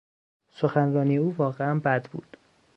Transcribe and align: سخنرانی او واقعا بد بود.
سخنرانی 0.51 1.17
او 1.17 1.35
واقعا 1.37 1.79
بد 1.79 2.07
بود. 2.09 2.37